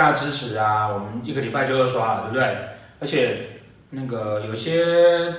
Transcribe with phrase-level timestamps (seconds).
[0.00, 2.56] 家支持啊，我们一个礼拜就二刷了，对不对？
[3.00, 5.34] 而且那个有些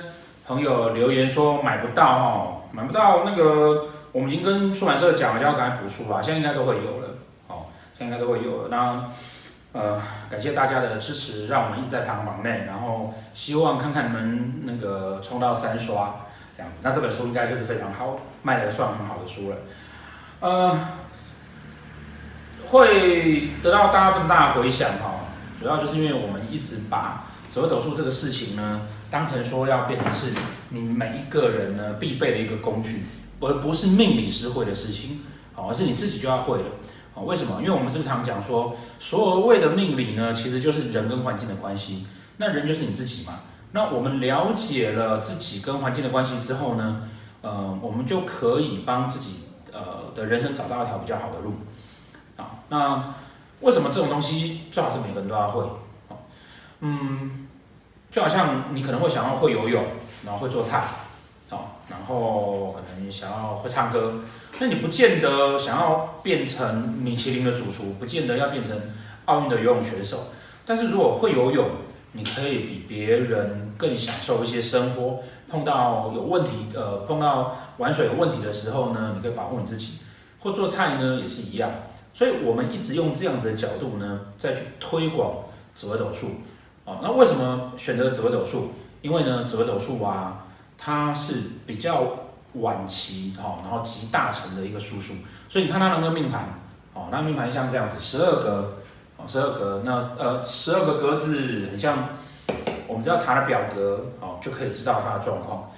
[0.46, 7.08] 朋友留言说买不到哦，买不到那个，我们已经跟出版社讲了，叫赶快补书吧，现在应该都会有了，
[7.48, 7.66] 哦，
[7.96, 8.68] 现在应该都会有了。
[8.68, 9.04] 那
[9.78, 16.26] 呃，感谢大家的支持，让我们一直在排行榜内，然后希望看看你们那个冲到三刷
[16.56, 19.56] 这样子，那这本书应该就是非常好，卖的算很好的书了，
[20.40, 20.78] 呃。
[22.72, 25.26] 会得到大家这么大的回响哈，
[25.60, 30.32] 主要就是因为我们一直把紫微斗数这个事情呢，当成说要变成是
[30.70, 33.02] 你每一个人呢必备的一个工具，
[33.40, 35.20] 而不是命理师会的事情，
[35.52, 36.64] 好，而是你自己就要会了，
[37.12, 37.60] 好，为什么？
[37.60, 42.06] 因为我们是不是常讲说，所谓的命理呢，其实就是人跟环境的关系，
[42.38, 43.40] 那人就是你自己嘛，
[43.72, 47.02] 那我们了解了自己跟环境的关系之后呢，
[47.42, 51.56] 呃，我们就可以帮自己呃的人生找到一条比较好的路。
[52.72, 53.14] 那
[53.60, 55.62] 为什么这种东西最好是每个人都要会？
[56.80, 57.46] 嗯，
[58.10, 59.84] 就好像你可能会想要会游泳，
[60.24, 60.84] 然后会做菜，
[61.50, 61.58] 哦
[61.90, 64.14] 然后可能想要会唱歌，
[64.58, 68.80] 那你不见得想要变成米其林的主厨，不见得要变成
[69.26, 70.28] 奥运的游泳选手。
[70.64, 71.68] 但是如果会游泳，
[72.12, 75.18] 你可以比别人更享受一些生活。
[75.50, 79.98] 碰到有问题，呃，碰到玩水有问题的时候呢，你可以保护你自己。
[80.40, 81.70] 或做菜呢，也是一样。
[82.14, 85.36] 所以我们一直用这样子的角度呢，再去推广
[85.72, 86.42] 紫微斗数
[86.84, 87.00] 啊。
[87.02, 88.72] 那为什么选择紫微斗数？
[89.00, 90.44] 因为呢，紫微斗数啊，
[90.76, 91.34] 它是
[91.66, 92.04] 比较
[92.54, 95.14] 晚期哈，然后集大成的一个术数。
[95.48, 96.60] 所以你看它那个命盘
[96.92, 98.74] 哦，那命盘像这样子，十二格
[99.16, 102.10] 哦，十二格，那呃，十二个格子很像
[102.86, 105.70] 我们只要查了表格哦，就可以知道它的状况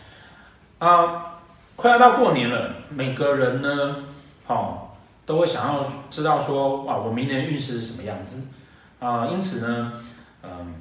[0.78, 1.30] 啊。
[1.76, 3.96] 快要到过年了，每个人呢，
[4.46, 4.83] 好。
[5.26, 8.42] 都会想要知道说啊，我明年运势是什么样子
[9.00, 9.26] 啊？
[9.26, 9.92] 因此呢，
[10.42, 10.74] 嗯，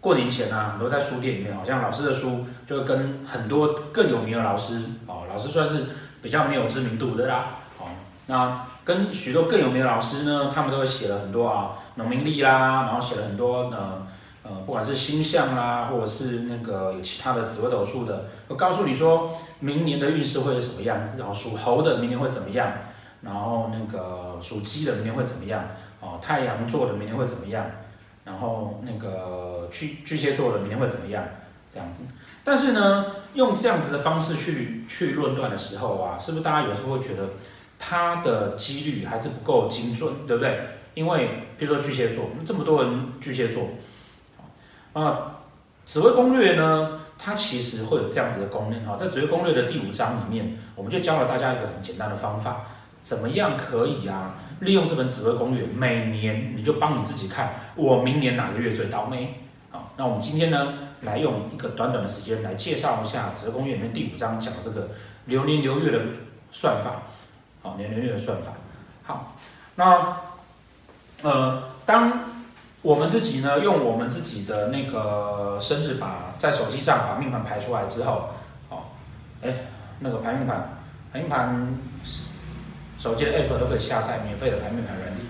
[0.00, 5.86] 过年前啊，很多在书店里面，好像老师的书就跟很多更有名的老师哦，老师算是
[6.20, 7.56] 比较没有知名度的啦。
[7.78, 7.86] 哦，
[8.26, 14.06] 那跟许多更有名的老师呢，他们都会写了很多啊农民历啦，然后写了很多呃
[14.42, 22.72] 呃，不管是星象啦，或者是那个有其他的紫微斗数的，会告诉你说明年的运势会是什么样子，然后属猴的明年会怎么样。
[23.24, 25.64] 然后那个属鸡的明天会怎么样？
[26.00, 27.64] 哦，太阳座的明天会怎么样？
[28.24, 31.24] 然后那个巨巨蟹座的明天会怎么样？
[31.70, 32.04] 这样子。
[32.44, 37.30] 但是呢，用这样子的方式去去论断的时候啊，是不是大家有时候会觉得
[37.78, 40.60] 它的几率还是不够精准，对不对？
[40.92, 43.68] 因为比如说巨蟹座，这么多人巨蟹座，
[44.92, 45.40] 啊，
[45.86, 48.86] 紫微攻略呢，它其实会有这样子的功能。
[48.86, 52.66] 哈，在紫微攻略的第五章里面，我们就教了大家一个很简单的方法。
[53.04, 54.34] 怎么样可以啊？
[54.60, 59.34] 利用这本紫微攻略，每年你就帮你自己看，我明年哪个月最倒霉？
[59.70, 64.88] 好，那我们今天呢，来用一个短短的时间来介绍一下紫微攻略里面第五章讲的这个
[65.26, 66.00] 流年流月的
[66.50, 67.02] 算法。
[67.62, 68.52] 好，年流月的算法。
[69.02, 69.34] 好，
[69.74, 70.16] 那
[71.22, 72.12] 呃，当
[72.80, 78.30] 我们自己呢，用我们自己的那个生日把在手机上把命盘排出来之后，
[78.70, 78.92] 好，
[79.42, 79.52] 哎，
[79.98, 80.78] 那个排命盘，
[81.12, 81.78] 排命盘。
[83.04, 85.20] 手机的 app 都可以下载免费的排命盘软体，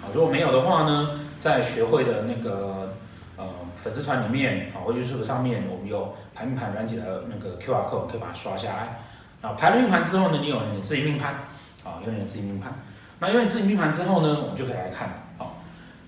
[0.00, 2.94] 啊，如果没有的话呢，在学会的那个
[3.36, 3.44] 呃
[3.82, 9.00] 粉丝团里面啊，或 YouTube 上面，我们有排命盘软体的那个 QR code，可以把它刷下来。
[9.42, 11.34] 啊，排了命盘之后呢，你有你自己命盘，
[11.82, 12.72] 啊，有你的自己命盘。
[13.18, 15.08] 那有你自己命盘之后呢，我们就可以来看，
[15.38, 15.58] 啊，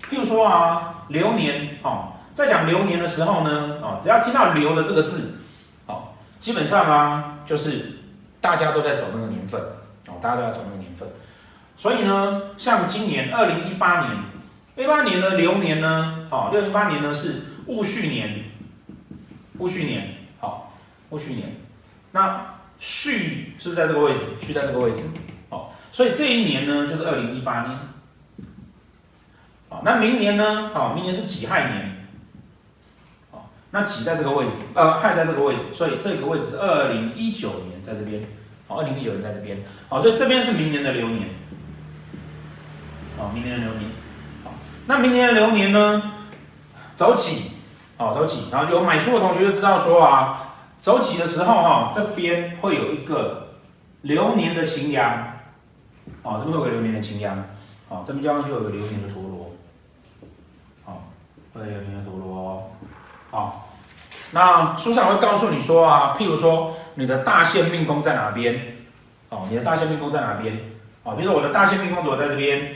[0.01, 5.39] 譬如说啊，流年，啊，在讲流年的时候呢，啊，只要听到“流”的这个字，
[5.87, 7.97] 啊，基本上啊，就是
[8.39, 9.61] 大家都在走那个年份。
[10.21, 11.07] 大家都要走那个年份，
[11.75, 14.17] 所以呢，像今年二零一八年，
[14.75, 18.45] 一八年的流年呢，哦，六零八年呢是戊戌年，
[19.57, 20.73] 戊戌年，好，
[21.09, 21.55] 戊戌年，
[22.11, 24.19] 那戌是不是在这个位置？
[24.39, 25.03] 戌在这个位置，
[25.49, 27.79] 哦，所以这一年呢就是二零一八年，
[29.69, 30.71] 好，那明年呢？
[30.73, 32.07] 哦，明年是己亥年，
[33.31, 38.21] 好，那己在这个位置，呃，亥在这个位置，所以这个位置是二零一九年在这边。
[38.67, 41.29] 哦，二零一九年在这边，好，所以这边是明年的流年，
[43.17, 43.89] 好，明年的流年，
[44.43, 44.51] 好，
[44.87, 46.11] 那明年的流年呢，
[46.97, 47.51] 走起，
[47.95, 53.53] 好，走起，然后有买书的同学就知道说啊，走起的时候哈，这边会有一个
[54.01, 55.37] 流年的擎羊，
[56.21, 57.41] 好，这边有个流年的擎羊，
[57.87, 59.51] 好，这边加上就有个流年的陀螺，
[60.83, 61.07] 好，
[61.53, 62.71] 会有流年的陀螺，
[63.31, 63.69] 好，
[64.31, 66.75] 那书上会告诉你说啊，譬如说。
[66.97, 68.59] 你的大限命宫在哪边？
[69.29, 70.57] 哦，你的大限命宫在哪边？
[71.03, 72.73] 哦，比如说我的大限命宫如果在这边，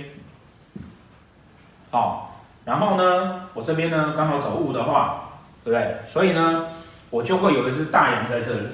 [1.90, 5.32] 好，然后呢，我这边呢刚好走戊的话，
[5.64, 5.98] 对不对？
[6.08, 6.68] 所以呢，
[7.10, 8.68] 我就会有一只大羊在这里，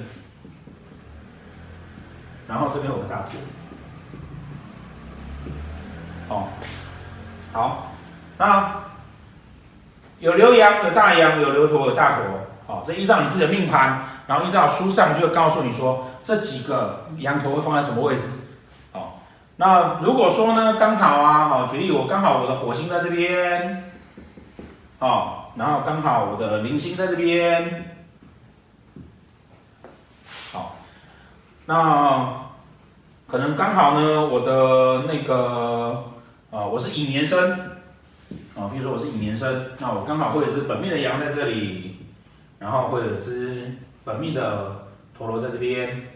[2.46, 3.24] 然后这边有个大
[6.28, 6.48] 陀，哦，
[7.54, 7.92] 好，
[8.36, 8.82] 那
[10.18, 12.24] 有流羊，有大羊，有流驼，有大驼，
[12.66, 18.42] 好，这依照你自己的命盘，然后依照书上就会告诉你说，这几个羊陀会放在什么位置。
[19.60, 23.90] 那如果说呢，刚好啊，好，举例我刚好我的火星在这边，
[25.00, 27.96] 哦，然后刚好我的零星在这边，
[30.52, 30.76] 好，
[31.66, 32.44] 那
[33.26, 36.04] 可能刚好呢，我的那个
[36.52, 37.50] 啊，我是乙年生，
[38.54, 41.96] 啊，比如说我是乙年生，那我刚好会有只本命的羊在这里，
[42.60, 43.76] 然后会有只
[44.08, 46.08] 本命的陀螺在这边，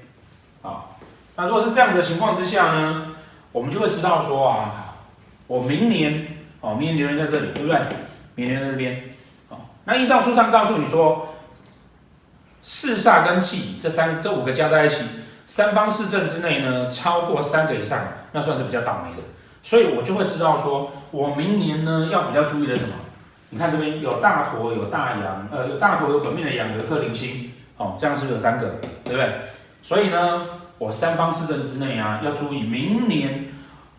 [0.62, 0.96] 啊，
[1.36, 3.08] 那如果是这样子的情况之下呢？
[3.52, 4.96] 我们就会知道说啊，
[5.46, 7.78] 我明年哦，明年流年在这里，对不对？
[8.34, 9.02] 明年在这边，
[9.50, 11.34] 哦，那依照书上告诉你说，
[12.62, 15.04] 四煞跟气这三这五个加在一起，
[15.46, 17.98] 三方四正之内呢，超过三个以上，
[18.32, 19.22] 那算是比较倒霉的。
[19.62, 22.94] 所以我就会知道说，我明年呢要比较注意的什么？
[23.50, 29.32] 你看这边有大陀，有大羊，呃，有大陀有本命的羊，有一颗铃星，哦，这样是不是有三个，对不对？
[29.82, 30.42] 所以呢。
[30.78, 33.44] 我三方四正之内啊，要注意明年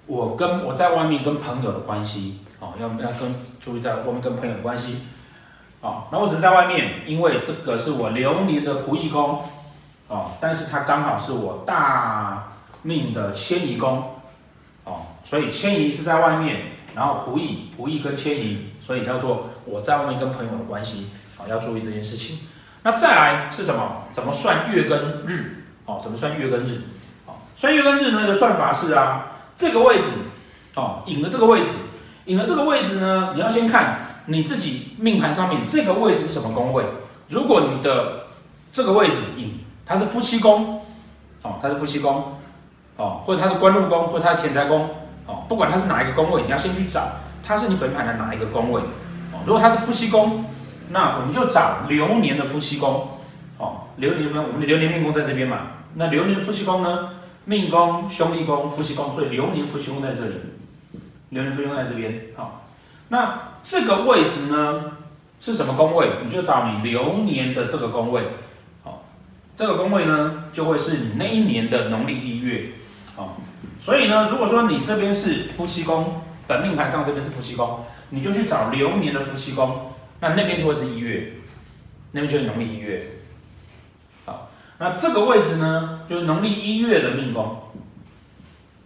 [0.06, 4.98] 我跟我在外面跟朋友的关系哦，要要跟注意在外面跟朋友的关系
[5.80, 6.04] 哦。
[6.12, 7.04] 那为什么在外面？
[7.08, 9.42] 因为这个是我流年的仆役宫
[10.10, 14.16] 哦，但是它刚好是我大命的迁移宫
[14.84, 22.40] 哦，所以迁移是在外面，然后仆役仆役跟迁移，所以叫做我在外面跟朋友的关系哦，要注意这件事情。
[22.83, 24.03] 那再来是什么？
[24.12, 25.63] 怎么算月跟日？
[25.85, 26.81] 哦，怎么算月跟日？
[27.25, 29.27] 哦，算月跟日呢的算法是啊，
[29.57, 30.09] 这个位置，
[30.75, 31.77] 哦，寅的这个位置，
[32.25, 36.83] 寅的这个位置呢，你要先看你自己命盘上面这个位置是什么宫位。
[37.30, 38.27] 如果你的
[38.71, 40.81] 这个位置寅，它是夫妻宫，
[41.41, 42.38] 哦，它是夫妻宫，
[42.97, 44.89] 哦，或者它是官禄宫，或者它是田宅宫，
[45.25, 47.01] 哦，不管它是哪一个宫位，你要先去找
[47.41, 48.81] 它是你本盘的哪一个宫位。
[49.31, 50.45] 哦，如果它是夫妻宫，
[50.89, 53.09] 那我们就找流年的夫妻宫。
[53.57, 55.68] 哦，流年分，我们的流年命宫在这边嘛。
[55.95, 57.09] 那流年夫妻宫呢？
[57.45, 60.35] 命宫、兄弟宫、夫妻宫，所以流年夫妻宫在这里。
[61.30, 62.27] 流年夫妻宫在这边。
[62.35, 62.68] 好，
[63.09, 64.94] 那这个位置呢
[65.41, 66.07] 是什么宫位？
[66.24, 68.24] 你就找你流年的这个宫位。
[68.83, 69.03] 好，
[69.57, 72.71] 这个宫位呢就会是你那一年的农历一月。
[73.15, 73.38] 好，
[73.81, 79.93] 所以呢，如果说你这边是夫妻宫，本命盘上这边是夫妻宫，你就去找流年的夫妻宫，
[80.23, 81.33] 那那边就会是一月，
[82.13, 83.07] 那边就是农历一月。
[84.23, 87.61] 好那这个位置呢，就是农历一月的命宫，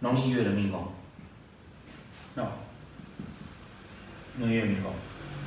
[0.00, 0.88] 农历一月的命宫，
[2.34, 2.42] 那
[4.38, 4.92] 农历一月命宫，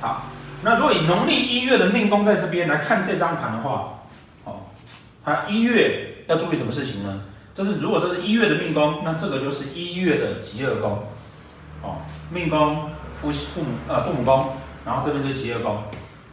[0.00, 0.30] 好，
[0.62, 4.04] 那如果以农历一月的命宫在这边来看这张盘的话，
[4.44, 4.60] 哦，
[5.22, 7.24] 它一月要注意什么事情呢？
[7.52, 11.04] 这是如果这是一月的命宫，那这个就是一月的疾厄宫，
[11.82, 11.98] 哦，
[12.30, 15.82] 命宫夫父母呃父母宫，然后这边是疾厄宫，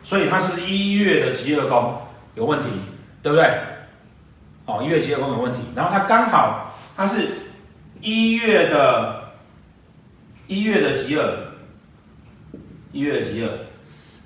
[0.03, 2.01] 所以它是不是一月的疾厄宫
[2.35, 2.67] 有问题，
[3.21, 3.45] 对不对？
[4.65, 7.27] 哦，一月疾厄宫有问题，然后它刚好它是
[8.01, 9.31] 一月的，
[10.47, 11.53] 一月的疾厄，
[12.91, 13.49] 一月的疾厄，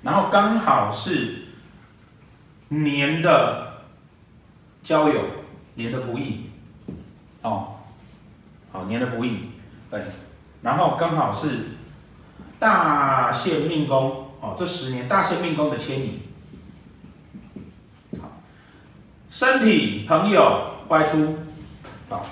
[0.02, 1.46] 然后刚好是
[2.68, 3.82] 年的
[4.82, 5.20] 交友，
[5.74, 6.50] 年的不易，
[7.42, 7.76] 哦，
[8.70, 9.50] 好，年的不易，
[9.90, 10.02] 对，
[10.62, 11.48] 然后刚好是
[12.64, 16.22] 大限命宫，哦，这十年大限命宫的迁移。
[19.30, 21.40] 身体、朋友、外出，
[22.08, 22.24] 啊，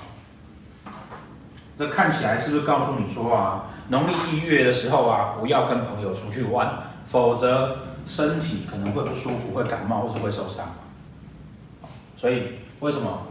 [1.77, 10.65] 这看起来是不是告诉你说啊，农历一月的时候啊，不要跟朋友出去玩，否则身体可能会不舒服，会感冒或者会受伤。
[12.17, 13.27] 所以为什么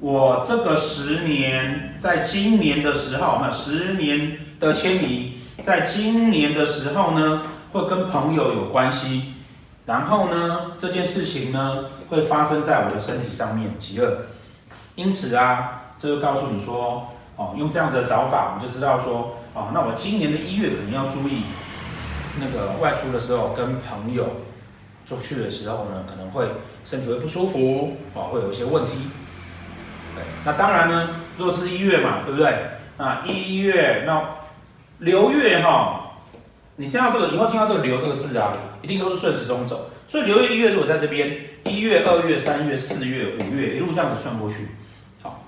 [0.00, 9.34] 我这个十年在今年的时候，那十年的迁移，在今年的时候呢，会跟朋友有关系？
[9.86, 14.08] 然后呢，这件事情呢会发生在我的身体上面，极恶。
[14.94, 21.42] 因此啊，这就告诉你说，哦，用这样子的找法，我们就知道说，哦，那我今年的一月可能要注意，
[22.38, 24.28] 那个外出的时候跟朋友
[25.06, 26.46] 出去的时候呢，可能会
[26.84, 28.92] 身体会不舒服，哦，会有一些问题。
[30.14, 32.54] 对，那当然呢，如果是一月嘛，对不对？
[32.96, 34.22] 啊，一月那
[35.00, 35.96] 流月哈。
[36.76, 39.90] 你听到这个以后，听到这个“流”这个字啊，一定都是顺时钟走。
[40.08, 44.66] 所以流月一月如果在这边，一月、二月、三月、四月、五月一路这样子算过去，
[45.22, 45.44] 好，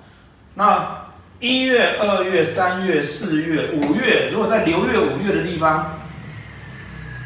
[0.54, 1.06] 那
[1.40, 5.99] 一月、二月、三月、四月、五月，如果在流月、五月的地方，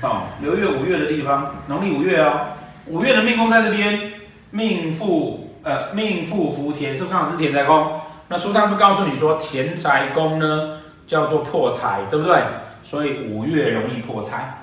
[0.02, 2.47] 哦，流月、五月的地方，农历五月哦，
[2.87, 4.12] 五月的命宫在这边，
[4.52, 8.00] 命富呃命富福田，是不是刚好是田宅宫？
[8.28, 12.43] 那书上就告诉你说，田宅宫呢叫做破财，对不对？
[12.83, 14.63] 所以五月容易破财，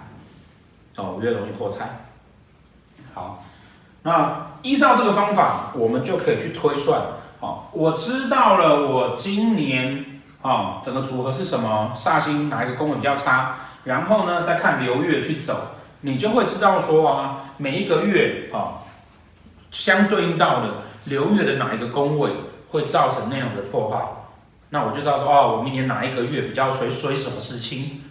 [0.97, 1.99] 哦，五月容易破财。
[3.13, 3.43] 好，
[4.03, 7.01] 那依照这个方法，我们就可以去推算。
[7.39, 15.55] 哦，我知道了，我今年哦整个组合是什么煞星，哪一个宫位比较差，然后呢再看流月去走，
[16.01, 18.73] 你就会知道说啊，每一个月啊、哦，
[19.69, 20.67] 相对应到的
[21.05, 22.31] 流月的哪一个宫位
[22.69, 23.97] 会造成那样子的破坏，
[24.73, 28.01] 那我就知道说哦，我明年哪一个月比较衰衰什么事情。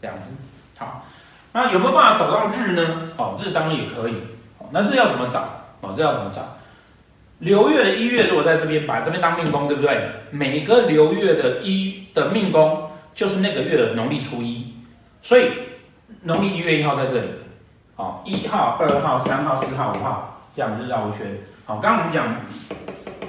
[0.00, 0.34] 这样子，
[0.78, 1.04] 好，
[1.52, 3.12] 那有没有办法找到日呢？
[3.18, 4.14] 哦，日当然也可以。
[4.58, 5.40] 哦，那日要怎么找？
[5.82, 6.56] 哦，日要怎么找？
[7.40, 10.10] 流月的一月如果在这边，把这边当命宫，对不对？
[10.30, 14.74] 每个流月的一的命宫就是那个月的农历初一，
[15.20, 15.50] 所以
[16.22, 17.28] 农历一月一号在这里。
[17.96, 21.38] 好，一号、二号、三号、四号、五号，这样就绕一圈。
[21.64, 22.26] 好，刚刚我们讲，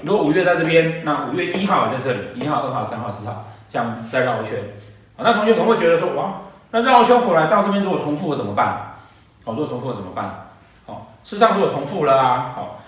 [0.03, 4.57] 如果五月在这边，那五月一号也在这里，一号、二号、三号、四号，这样再绕一圈。
[5.15, 6.41] 好，那同学可能会觉得说，哇。
[6.71, 8.95] 那绕一圈回来到这边，如果重复了怎么办？
[9.45, 10.49] 好，如果重复了怎么办？
[10.85, 12.81] 好，事实上如果重复了啊，好，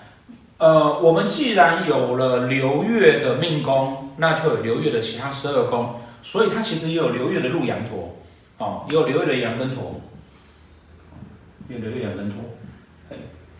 [0.58, 8.14] 呃，我们既然有了流月的命宫，那就有流月的其他十二宫，所以它其实也有流月的鹿羊驼，
[8.58, 9.98] 哦，也有流月的羊跟驼，
[11.68, 12.38] 有流月羊跟陀。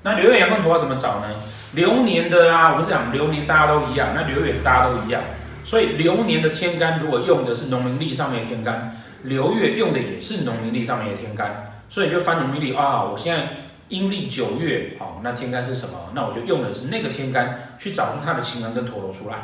[0.03, 1.29] 那流月羊跟陀要怎么找呢？
[1.75, 5.23] 流年的啊，我们是讲流年大家都一样，那流月是大家都一样，
[5.65, 8.97] 所以流年的天干如果用的是农民历上面的天干。
[9.25, 13.03] 流月用的也是农民历上面的天干，所以就翻农民历啊。
[13.03, 13.49] 我现在
[13.89, 16.11] 阴历九月，好，那天干是什么？
[16.15, 19.37] 那我就用的是那个天干去找出它的擎羊跟陀罗出来。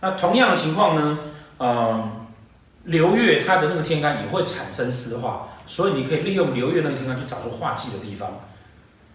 [0.00, 1.18] 那同样的情况呢，
[1.58, 2.26] 嗯，
[2.84, 8.30] 流月它的那个天干也会产生湿化，所以你可以利用流月那个天干去找出化忌的地方。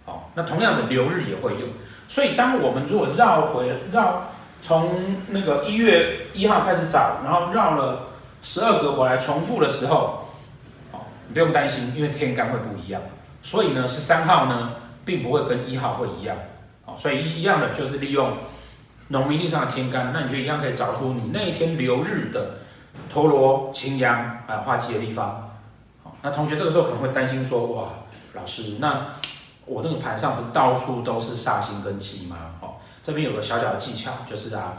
[0.06, 1.70] 哦，那同样的流日也会用。
[2.08, 4.32] 所以当我们如果绕回绕
[4.62, 4.96] 从
[5.30, 8.08] 那个一月一号开始找，然后绕了。
[8.48, 10.28] 十二个回来重复的时候，
[10.92, 13.02] 好，你不用担心，因为天干会不一样，
[13.42, 16.38] 所以呢，十三号呢，并不会跟一号会一样，
[16.86, 18.38] 好，所以一样的就是利用
[19.08, 22.58] 农民历上的天干，那你就一样可以找出你那一天流日的
[23.12, 25.58] 陀螺、擎羊啊化忌的地方，
[26.04, 27.86] 好，那同学这个时候可能会担心说，哇，
[28.34, 29.08] 老师，那
[29.66, 32.56] 我那个盘上不是到处都是煞星跟忌吗？
[32.62, 34.78] 哦，这边有个小小的技巧，就是啊，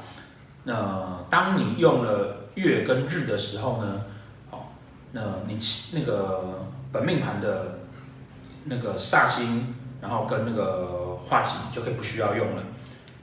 [0.64, 2.42] 那当你用了。
[2.56, 4.00] 月跟日的时候呢，
[4.50, 4.60] 哦，
[5.12, 5.58] 那你
[5.92, 7.80] 那个本命盘的
[8.64, 12.62] 那个煞星，然后跟那个化忌就可以不需要用了，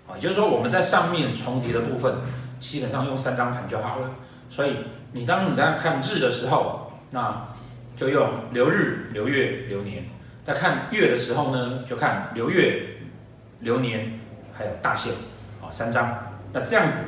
[0.08, 2.18] 啊，也就是说我们在上面重叠的部分，
[2.60, 4.12] 基本上用三张盘就好了。
[4.52, 4.76] 所以
[5.14, 7.48] 你当你在看日的时候，那
[7.98, 10.04] 就用流日、流月、流年；
[10.46, 12.98] 在看月的时候呢，就看流月、
[13.60, 14.20] 流年
[14.58, 15.14] 还有大限，
[15.62, 16.34] 啊，三张。
[16.52, 17.00] 那这样子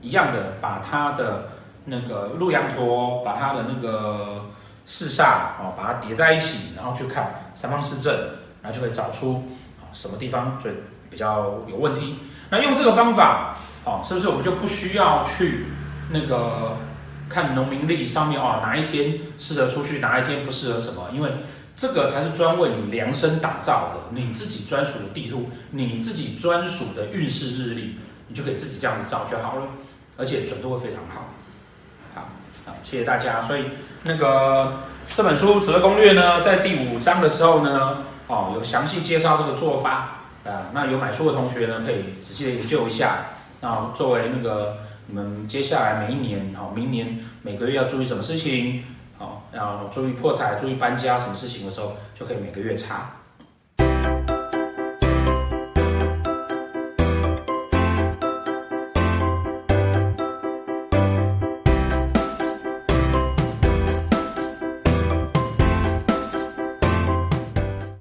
[0.00, 1.50] 一样的把它的。
[1.90, 4.50] 那个鹿羊陀，把它的那个
[4.84, 8.14] 四煞哦，把它叠在一起，然后去看三方四正，
[8.60, 12.18] 然后就会找出啊什么地方最比较有问题。
[12.50, 13.56] 那用这个方法，
[13.86, 15.68] 哦，是不是我们就不需要去
[16.10, 16.76] 那个
[17.30, 21.08] 看农民历上面哦，哪一天适合出去，哪一天不适合什么？
[21.10, 21.32] 因为
[21.78, 27.94] 这个才是专为你量身打造的，你自己专属的地图，你自己专属的运势日历，
[28.26, 29.68] 你就可以自己这样子找就好了，
[30.16, 31.28] 而且准度会非常好。
[32.16, 32.30] 好，
[32.66, 33.40] 好谢谢大家。
[33.40, 33.66] 所以
[34.02, 40.70] 那个这本书《紫微攻略》呢，在第五章的时候呢，哦，有详细介绍这个做法啊。
[40.74, 43.26] 那有买书的同学呢，可以仔细的研究一下。
[43.60, 48.82] 那作为那个你们接下来每一年，好，明年每个月要注意什么事情，
[49.52, 53.17] 然后注意破财、注意搬家什么事情的时候，就可以每个月查。